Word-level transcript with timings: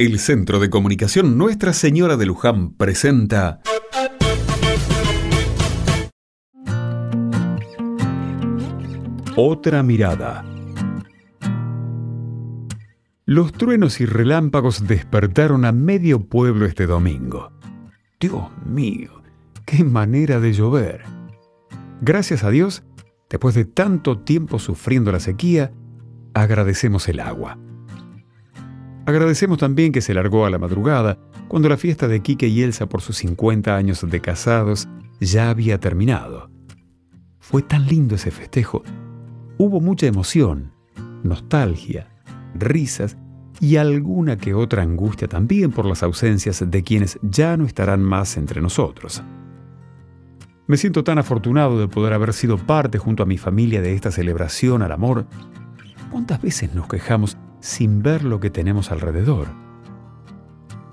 El 0.00 0.20
Centro 0.20 0.60
de 0.60 0.70
Comunicación 0.70 1.36
Nuestra 1.36 1.72
Señora 1.72 2.16
de 2.16 2.24
Luján 2.24 2.70
presenta 2.74 3.60
Otra 9.34 9.82
mirada. 9.82 10.44
Los 13.24 13.52
truenos 13.52 14.00
y 14.00 14.06
relámpagos 14.06 14.86
despertaron 14.86 15.64
a 15.64 15.72
medio 15.72 16.28
pueblo 16.28 16.66
este 16.66 16.86
domingo. 16.86 17.50
Dios 18.20 18.44
mío, 18.64 19.20
qué 19.66 19.82
manera 19.82 20.38
de 20.38 20.52
llover. 20.52 21.02
Gracias 22.02 22.44
a 22.44 22.50
Dios, 22.50 22.84
después 23.28 23.56
de 23.56 23.64
tanto 23.64 24.20
tiempo 24.20 24.60
sufriendo 24.60 25.10
la 25.10 25.18
sequía, 25.18 25.72
agradecemos 26.34 27.08
el 27.08 27.18
agua. 27.18 27.58
Agradecemos 29.08 29.56
también 29.56 29.90
que 29.90 30.02
se 30.02 30.12
largó 30.12 30.44
a 30.44 30.50
la 30.50 30.58
madrugada, 30.58 31.16
cuando 31.48 31.70
la 31.70 31.78
fiesta 31.78 32.08
de 32.08 32.20
Quique 32.20 32.46
y 32.46 32.60
Elsa 32.60 32.90
por 32.90 33.00
sus 33.00 33.16
50 33.16 33.74
años 33.74 34.06
de 34.06 34.20
casados 34.20 34.86
ya 35.18 35.48
había 35.48 35.80
terminado. 35.80 36.50
Fue 37.38 37.62
tan 37.62 37.86
lindo 37.86 38.16
ese 38.16 38.30
festejo. 38.30 38.82
Hubo 39.56 39.80
mucha 39.80 40.06
emoción, 40.06 40.74
nostalgia, 41.22 42.10
risas 42.54 43.16
y 43.60 43.76
alguna 43.76 44.36
que 44.36 44.52
otra 44.52 44.82
angustia 44.82 45.26
también 45.26 45.70
por 45.70 45.86
las 45.86 46.02
ausencias 46.02 46.62
de 46.70 46.82
quienes 46.82 47.18
ya 47.22 47.56
no 47.56 47.64
estarán 47.64 48.02
más 48.02 48.36
entre 48.36 48.60
nosotros. 48.60 49.22
Me 50.66 50.76
siento 50.76 51.02
tan 51.02 51.16
afortunado 51.16 51.80
de 51.80 51.88
poder 51.88 52.12
haber 52.12 52.34
sido 52.34 52.58
parte 52.58 52.98
junto 52.98 53.22
a 53.22 53.26
mi 53.26 53.38
familia 53.38 53.80
de 53.80 53.94
esta 53.94 54.10
celebración 54.10 54.82
al 54.82 54.92
amor. 54.92 55.24
¿Cuántas 56.10 56.42
veces 56.42 56.74
nos 56.74 56.88
quejamos 56.88 57.38
sin 57.60 58.02
ver 58.02 58.24
lo 58.24 58.40
que 58.40 58.50
tenemos 58.50 58.90
alrededor. 58.90 59.48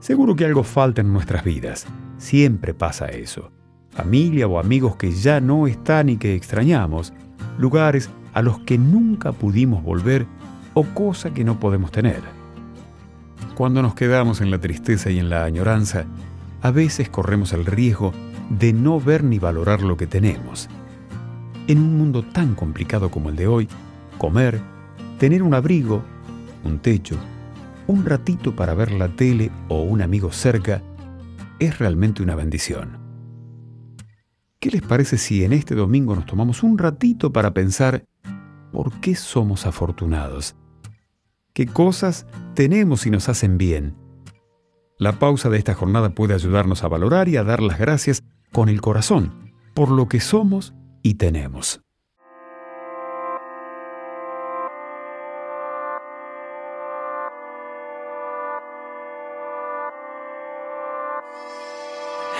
Seguro 0.00 0.36
que 0.36 0.44
algo 0.44 0.64
falta 0.64 1.00
en 1.00 1.12
nuestras 1.12 1.44
vidas. 1.44 1.86
Siempre 2.16 2.74
pasa 2.74 3.06
eso. 3.06 3.50
Familia 3.90 4.46
o 4.46 4.58
amigos 4.58 4.96
que 4.96 5.12
ya 5.12 5.40
no 5.40 5.66
están 5.66 6.08
y 6.08 6.16
que 6.16 6.34
extrañamos. 6.34 7.12
Lugares 7.58 8.10
a 8.32 8.42
los 8.42 8.60
que 8.60 8.78
nunca 8.78 9.32
pudimos 9.32 9.82
volver 9.82 10.26
o 10.74 10.84
cosa 10.84 11.34
que 11.34 11.44
no 11.44 11.58
podemos 11.58 11.90
tener. 11.90 12.22
Cuando 13.54 13.82
nos 13.82 13.94
quedamos 13.94 14.40
en 14.40 14.50
la 14.50 14.60
tristeza 14.60 15.10
y 15.10 15.18
en 15.18 15.30
la 15.30 15.44
añoranza, 15.44 16.04
a 16.62 16.70
veces 16.70 17.08
corremos 17.08 17.52
el 17.52 17.66
riesgo 17.66 18.12
de 18.50 18.72
no 18.72 19.00
ver 19.00 19.24
ni 19.24 19.38
valorar 19.38 19.82
lo 19.82 19.96
que 19.96 20.06
tenemos. 20.06 20.68
En 21.66 21.78
un 21.78 21.98
mundo 21.98 22.22
tan 22.22 22.54
complicado 22.54 23.10
como 23.10 23.28
el 23.28 23.36
de 23.36 23.46
hoy, 23.46 23.68
comer, 24.16 24.60
tener 25.18 25.42
un 25.42 25.54
abrigo 25.54 26.02
un 26.68 26.78
techo, 26.78 27.16
un 27.86 28.04
ratito 28.04 28.54
para 28.54 28.74
ver 28.74 28.92
la 28.92 29.08
tele 29.08 29.50
o 29.68 29.82
un 29.82 30.02
amigo 30.02 30.30
cerca, 30.30 30.82
es 31.58 31.78
realmente 31.78 32.22
una 32.22 32.34
bendición. 32.34 32.98
¿Qué 34.60 34.70
les 34.70 34.82
parece 34.82 35.18
si 35.18 35.44
en 35.44 35.52
este 35.52 35.74
domingo 35.74 36.14
nos 36.14 36.26
tomamos 36.26 36.62
un 36.62 36.78
ratito 36.78 37.32
para 37.32 37.52
pensar 37.54 38.04
por 38.72 38.92
qué 39.00 39.14
somos 39.14 39.66
afortunados? 39.66 40.56
¿Qué 41.52 41.66
cosas 41.66 42.26
tenemos 42.54 43.06
y 43.06 43.10
nos 43.10 43.28
hacen 43.28 43.58
bien? 43.58 43.96
La 44.98 45.18
pausa 45.18 45.48
de 45.48 45.58
esta 45.58 45.74
jornada 45.74 46.10
puede 46.10 46.34
ayudarnos 46.34 46.84
a 46.84 46.88
valorar 46.88 47.28
y 47.28 47.36
a 47.36 47.44
dar 47.44 47.62
las 47.62 47.78
gracias 47.78 48.22
con 48.52 48.68
el 48.68 48.80
corazón 48.80 49.52
por 49.74 49.90
lo 49.90 50.08
que 50.08 50.18
somos 50.18 50.74
y 51.02 51.14
tenemos. 51.14 51.80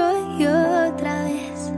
Soy 0.00 0.38
yo 0.38 0.54
otra 0.88 1.24
vez. 1.24 1.72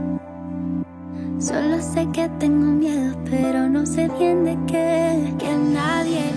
Solo 1.39 1.81
sé 1.81 2.07
que 2.13 2.29
tengo 2.39 2.71
miedo, 2.71 3.15
pero 3.29 3.67
no 3.67 3.85
sé 3.85 4.09
bien 4.17 4.45
de 4.45 4.57
qué. 4.65 5.33
Que 5.37 5.51
nadie 5.57 6.31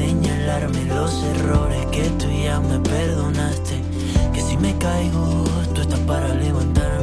señalarme 0.00 0.82
los 0.86 1.12
errores 1.34 1.84
que 1.92 2.04
tú 2.18 2.26
ya 2.30 2.58
me 2.60 2.78
perdonaste. 2.80 3.76
Que 4.32 4.40
si 4.40 4.56
me 4.56 4.72
caigo, 4.78 5.44
tú 5.74 5.82
estás 5.82 6.00
para 6.00 6.28
levantarme 6.34 6.99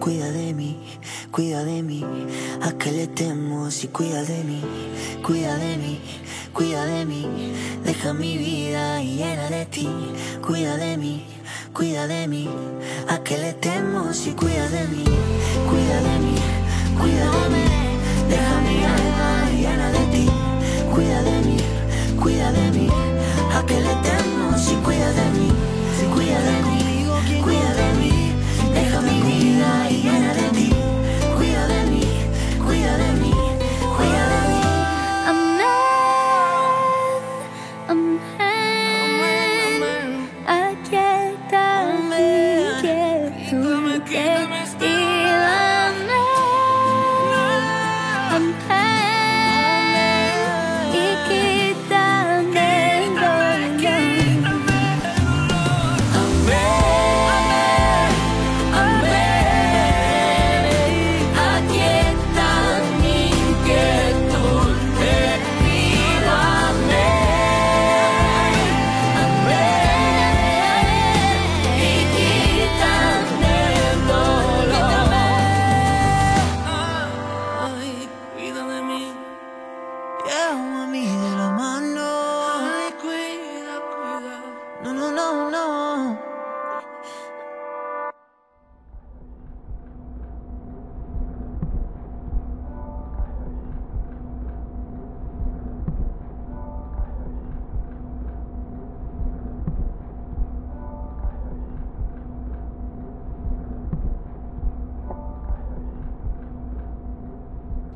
cuida 0.00 0.30
de 0.30 0.54
mí, 0.54 0.76
cuida 1.30 1.64
de 1.64 1.82
mí, 1.82 2.04
a 2.62 2.72
que 2.72 2.92
le 2.92 3.06
temo 3.06 3.70
si 3.70 3.88
cuida 3.88 4.22
de 4.22 4.44
mí, 4.44 4.60
cuida 5.22 5.56
de 5.56 5.76
mí, 5.76 6.00
cuida 6.52 6.84
de 6.86 7.04
mí, 7.04 7.26
deja 7.84 8.12
mi 8.12 8.38
vida 8.38 9.00
llena 9.02 9.48
de 9.50 9.66
ti, 9.66 9.88
cuida 10.46 10.76
de 10.76 10.96
mí, 10.96 11.24
cuida 11.72 12.06
de 12.06 12.28
mí, 12.28 12.48
a 13.08 13.22
que 13.22 13.38
le 13.38 13.52
temo 13.54 14.12
si 14.12 14.32
cuida 14.32 14.68
de 14.68 14.86
mí, 14.88 15.04
cuida 15.68 16.00
de 16.08 16.18
mí, 16.18 16.34
cuida 17.00 17.30
de 17.30 17.48
mí, 17.50 17.67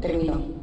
Terminó. 0.03 0.62